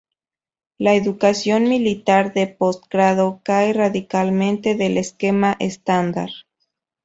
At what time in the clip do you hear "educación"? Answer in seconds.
0.95-1.65